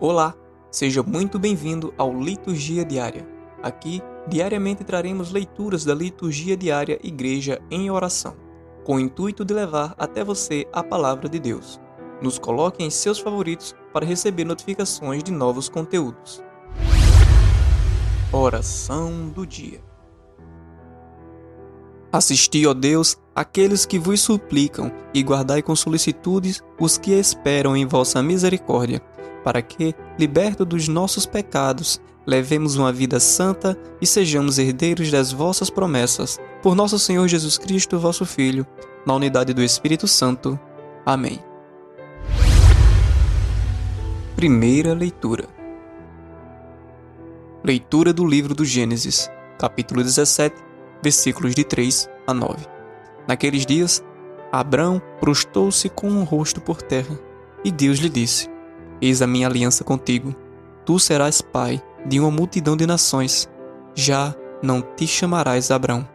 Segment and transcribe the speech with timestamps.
[0.00, 0.32] Olá,
[0.70, 3.26] seja muito bem-vindo ao Liturgia Diária.
[3.60, 8.36] Aqui, diariamente traremos leituras da Liturgia Diária Igreja em Oração,
[8.84, 11.80] com o intuito de levar até você a palavra de Deus.
[12.22, 16.44] Nos coloque em seus favoritos para receber notificações de novos conteúdos.
[18.32, 19.80] Oração do Dia
[22.12, 27.84] Assisti, ó Deus, aqueles que vos suplicam, e guardai com solicitudes os que esperam em
[27.84, 29.02] vossa misericórdia
[29.44, 35.70] para que, liberto dos nossos pecados, levemos uma vida santa e sejamos herdeiros das vossas
[35.70, 36.38] promessas.
[36.62, 38.66] Por nosso Senhor Jesus Cristo, vosso Filho,
[39.06, 40.58] na unidade do Espírito Santo.
[41.06, 41.38] Amém.
[44.36, 45.46] Primeira leitura.
[47.64, 50.54] Leitura do livro do Gênesis, capítulo 17,
[51.02, 52.66] versículos de 3 a 9.
[53.26, 54.04] Naqueles dias,
[54.52, 57.18] Abrão prostou-se com o rosto por terra,
[57.64, 58.48] e Deus lhe disse:
[59.00, 60.34] Eis a minha aliança contigo.
[60.84, 63.48] Tu serás pai de uma multidão de nações.
[63.94, 66.08] Já não te chamarás Abrão,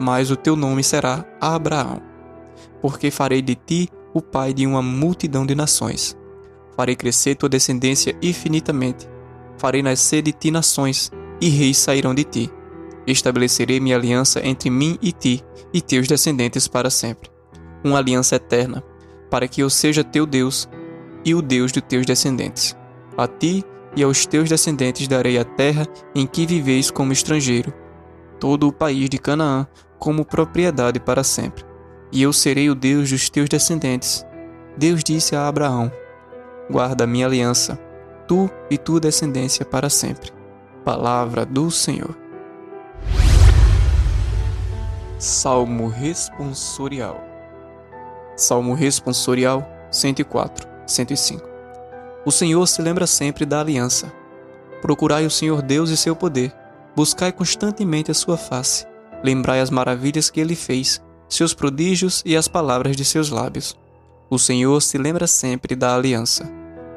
[0.00, 2.02] mas o teu nome será Abraão.
[2.80, 6.16] Porque farei de ti o pai de uma multidão de nações.
[6.76, 9.08] Farei crescer tua descendência infinitamente.
[9.56, 12.50] Farei nascer de ti nações, e reis sairão de ti.
[13.06, 15.42] Estabelecerei minha aliança entre mim e ti,
[15.72, 17.30] e teus descendentes para sempre.
[17.84, 18.82] Uma aliança eterna,
[19.30, 20.68] para que eu seja teu Deus
[21.24, 22.76] e o Deus dos teus descendentes.
[23.16, 27.72] A ti e aos teus descendentes darei a terra em que viveis como estrangeiro,
[28.40, 29.66] todo o país de Canaã
[29.98, 31.64] como propriedade para sempre.
[32.10, 34.26] E eu serei o Deus dos teus descendentes.
[34.76, 35.92] Deus disse a Abraão:
[36.70, 37.78] Guarda a minha aliança,
[38.26, 40.30] tu e tua descendência para sempre.
[40.84, 42.16] Palavra do Senhor.
[45.18, 47.22] Salmo responsorial.
[48.36, 50.71] Salmo responsorial 104.
[50.92, 51.52] 105.
[52.24, 54.12] O Senhor se lembra sempre da aliança.
[54.80, 56.54] Procurai o Senhor Deus e seu poder.
[56.94, 58.86] Buscai constantemente a sua face.
[59.24, 63.76] Lembrai as maravilhas que ele fez, seus prodígios e as palavras de seus lábios.
[64.30, 66.50] O Senhor se lembra sempre da aliança.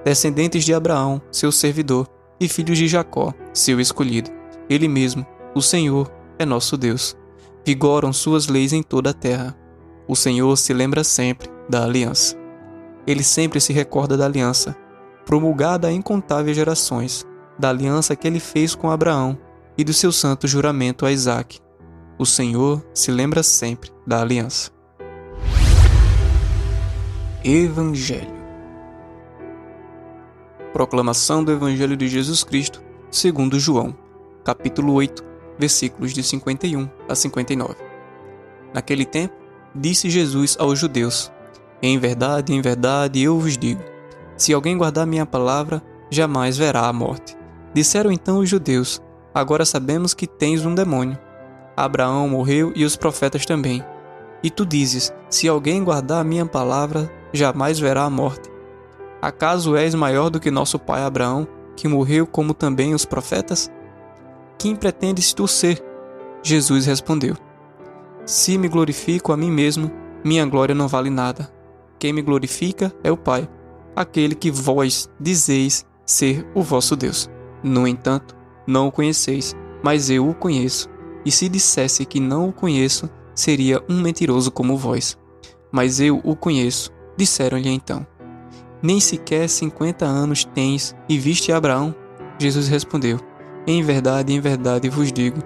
[0.03, 2.07] Descendentes de Abraão, seu servidor,
[2.39, 4.29] e filhos de Jacó, seu escolhido.
[4.69, 7.15] Ele mesmo, o Senhor, é nosso Deus.
[7.65, 9.55] Vigoram suas leis em toda a terra.
[10.07, 12.44] O Senhor se lembra sempre da aliança
[13.07, 14.75] ele sempre se recorda da aliança,
[15.25, 17.25] promulgada a incontáveis gerações,
[17.57, 19.37] da aliança que ele fez com Abraão
[19.77, 21.59] e do seu santo juramento a Isaac.
[22.17, 24.71] O Senhor se lembra sempre da aliança.
[27.43, 28.35] Evangelho
[30.75, 33.95] Proclamação do Evangelho de Jesus Cristo, segundo João,
[34.43, 35.23] capítulo 8,
[35.57, 37.75] versículos de 51 a 59.
[38.73, 39.33] Naquele tempo,
[39.73, 41.31] disse Jesus aos judeus:
[41.81, 43.81] em verdade, em verdade, eu vos digo:
[44.37, 47.37] se alguém guardar minha palavra, jamais verá a morte.
[47.73, 49.01] Disseram então os judeus:
[49.33, 51.17] Agora sabemos que tens um demônio.
[51.75, 53.83] Abraão morreu e os profetas também.
[54.43, 58.49] E tu dizes: Se alguém guardar minha palavra, jamais verá a morte.
[59.21, 63.71] Acaso és maior do que nosso pai Abraão, que morreu como também os profetas?
[64.57, 65.83] Quem pretendes tu ser?
[66.43, 67.35] Jesus respondeu:
[68.25, 69.91] Se me glorifico a mim mesmo,
[70.23, 71.54] minha glória não vale nada.
[71.99, 73.47] Quem me glorifica é o Pai,
[73.95, 77.29] aquele que vós dizeis ser o vosso Deus.
[77.63, 78.35] No entanto,
[78.67, 80.89] não o conheceis, mas eu o conheço.
[81.25, 85.17] E se dissesse que não o conheço, seria um mentiroso como vós.
[85.71, 88.05] Mas eu o conheço, disseram-lhe então.
[88.81, 91.95] Nem sequer cinquenta anos tens e viste Abraão?
[92.37, 93.19] Jesus respondeu:
[93.65, 95.39] Em verdade, em verdade vos digo,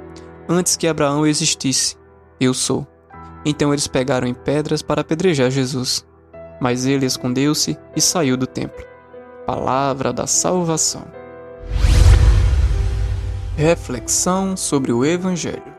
[0.47, 1.95] antes que Abraão existisse,
[2.39, 2.85] eu sou.
[3.45, 6.05] Então eles pegaram em pedras para apedrejar Jesus.
[6.59, 8.85] Mas ele escondeu-se e saiu do templo.
[9.45, 11.03] Palavra da salvação.
[13.55, 15.73] Reflexão sobre o Evangelho.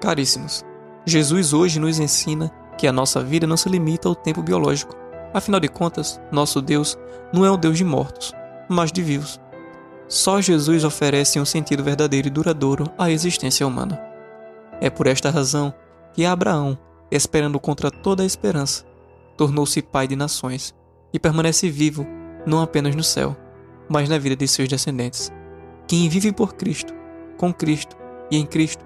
[0.00, 0.64] Caríssimos,
[1.04, 4.94] Jesus hoje nos ensina que a nossa vida não se limita ao tempo biológico.
[5.34, 6.96] Afinal de contas, nosso Deus
[7.32, 8.32] não é um Deus de mortos,
[8.68, 9.40] mas de vivos.
[10.06, 14.00] Só Jesus oferece um sentido verdadeiro e duradouro à existência humana.
[14.80, 15.74] É por esta razão
[16.14, 16.78] que Abraão,
[17.10, 18.84] esperando contra toda a esperança,
[19.38, 20.74] tornou-se pai de nações
[21.12, 22.04] e permanece vivo
[22.44, 23.36] não apenas no céu,
[23.88, 25.32] mas na vida de seus descendentes.
[25.86, 26.92] Quem vive por Cristo,
[27.38, 27.96] com Cristo
[28.30, 28.84] e em Cristo,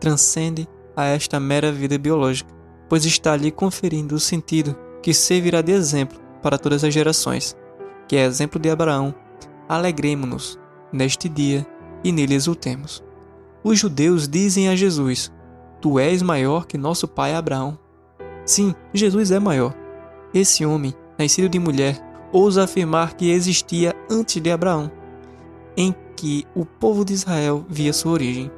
[0.00, 2.54] transcende a esta mera vida biológica,
[2.88, 7.56] pois está lhe conferindo o sentido que servirá de exemplo para todas as gerações,
[8.06, 9.14] que é exemplo de Abraão.
[9.68, 10.58] Alegremos-nos
[10.92, 11.66] neste dia
[12.04, 13.02] e nele exultemos.
[13.64, 15.32] Os judeus dizem a Jesus:
[15.80, 17.78] Tu és maior que nosso pai Abraão.
[18.46, 19.74] Sim, Jesus é maior,
[20.38, 22.00] esse homem, nascido de mulher,
[22.32, 24.90] ousa afirmar que existia antes de Abraão,
[25.76, 28.50] em que o povo de Israel via sua origem.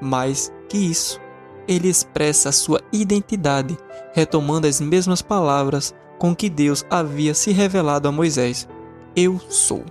[0.00, 1.20] Mais que isso,
[1.66, 3.76] ele expressa sua identidade,
[4.12, 8.68] retomando as mesmas palavras com que Deus havia se revelado a Moisés:
[9.14, 9.84] Eu sou.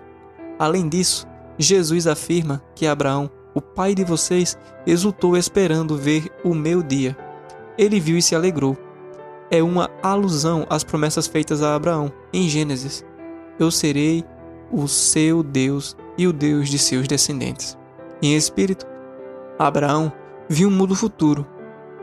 [0.60, 1.26] Além disso,
[1.58, 7.18] Jesus afirma que Abraão, o pai de vocês, exultou esperando ver o meu dia.
[7.78, 8.78] Ele viu e se alegrou.
[9.50, 13.06] É uma alusão às promessas feitas a Abraão em Gênesis:
[13.58, 14.26] Eu serei
[14.72, 17.78] o seu Deus e o Deus de seus descendentes.
[18.22, 18.86] Em espírito,
[19.58, 20.12] Abraão
[20.50, 21.48] viu um mundo futuro,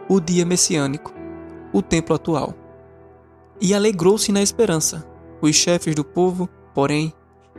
[0.09, 1.13] o dia messiânico,
[1.73, 2.55] o templo atual.
[3.61, 5.07] E alegrou-se na esperança.
[5.41, 7.13] Os chefes do povo, porém,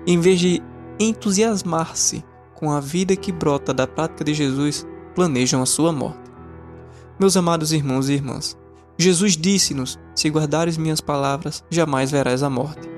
[0.08, 0.62] em vez de
[1.00, 2.24] entusiasmar-se
[2.56, 6.32] com a vida que brota da prática de Jesus, planejam a sua morte.
[7.20, 8.58] Meus amados irmãos e irmãs,
[8.98, 12.90] Jesus disse-nos: Se guardares minhas palavras, jamais verás a morte.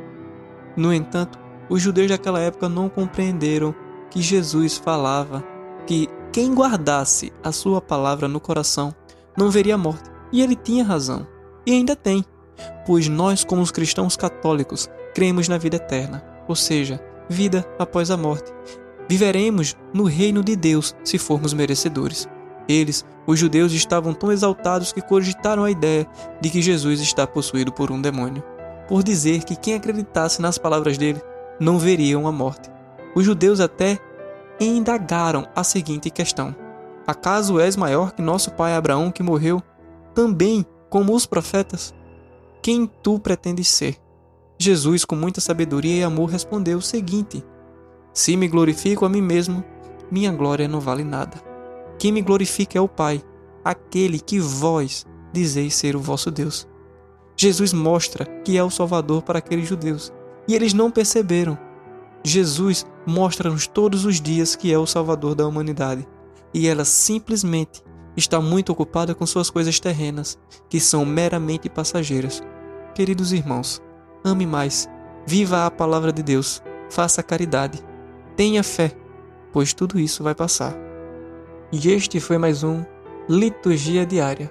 [0.76, 1.40] No entanto,
[1.70, 3.74] os judeus daquela época não compreenderam
[4.10, 5.44] que Jesus falava
[5.86, 8.94] que quem guardasse a sua palavra no coração
[9.36, 10.10] não veria a morte.
[10.32, 11.28] E ele tinha razão.
[11.66, 12.24] E ainda tem.
[12.86, 18.18] Pois nós, como os cristãos católicos, cremos na vida eterna, ou seja, vida após a
[18.18, 18.52] morte.
[19.10, 22.28] Viveremos no reino de Deus se formos merecedores.
[22.68, 26.08] Eles, os judeus, estavam tão exaltados que cogitaram a ideia
[26.42, 28.44] de que Jesus está possuído por um demônio,
[28.88, 31.22] por dizer que quem acreditasse nas palavras dele
[31.60, 32.70] não veriam a morte.
[33.16, 33.98] Os judeus até
[34.60, 36.56] indagaram a seguinte questão:
[37.06, 39.62] Acaso és maior que nosso pai Abraão que morreu,
[40.14, 41.94] também como os profetas?
[42.62, 43.98] Quem tu pretendes ser?
[44.60, 47.44] Jesus, com muita sabedoria e amor, respondeu o seguinte:
[48.14, 49.64] Se me glorifico a mim mesmo,
[50.12, 51.47] minha glória não vale nada.
[52.00, 53.24] Quem me glorifica é o Pai,
[53.64, 56.68] aquele que vós dizeis ser o vosso Deus.
[57.36, 60.12] Jesus mostra que é o Salvador para aqueles judeus
[60.48, 61.58] e eles não perceberam.
[62.24, 66.08] Jesus mostra-nos todos os dias que é o Salvador da humanidade
[66.54, 67.84] e ela simplesmente
[68.16, 72.42] está muito ocupada com suas coisas terrenas, que são meramente passageiras.
[72.96, 73.80] Queridos irmãos,
[74.24, 74.90] ame mais,
[75.26, 77.80] viva a palavra de Deus, faça caridade,
[78.36, 78.92] tenha fé,
[79.54, 80.76] pois tudo isso vai passar.
[81.70, 82.86] E este foi mais um
[83.28, 84.50] Liturgia Diária.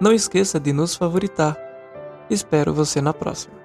[0.00, 1.54] Não esqueça de nos favoritar.
[2.30, 3.55] Espero você na próxima.